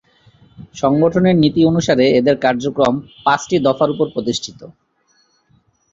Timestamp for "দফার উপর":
3.65-4.07